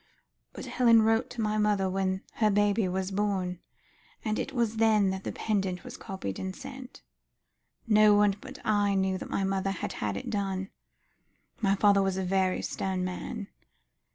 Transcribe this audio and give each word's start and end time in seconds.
But 0.53 0.65
Helen 0.65 1.03
wrote 1.03 1.29
to 1.29 1.41
my 1.41 1.59
mother 1.59 1.87
when 1.87 2.23
her 2.37 2.49
baby 2.49 2.87
was 2.87 3.11
born, 3.11 3.59
and 4.25 4.39
it 4.39 4.51
was 4.51 4.77
then 4.77 5.11
that 5.11 5.23
the 5.23 5.31
pendant 5.31 5.83
was 5.83 5.95
copied 5.95 6.39
and 6.39 6.55
sent. 6.55 7.03
No 7.87 8.15
one 8.15 8.35
but 8.41 8.57
I 8.65 8.95
knew 8.95 9.19
that 9.19 9.29
my 9.29 9.43
mother 9.43 9.69
had 9.69 9.93
had 9.93 10.17
it 10.17 10.31
done; 10.31 10.71
my 11.61 11.75
father 11.75 12.01
was 12.01 12.17
a 12.17 12.23
very 12.23 12.63
stern 12.63 13.05
man. 13.05 13.45